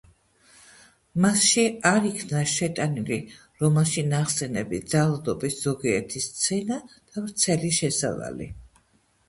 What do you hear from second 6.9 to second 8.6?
და ვრცელი შესავალი.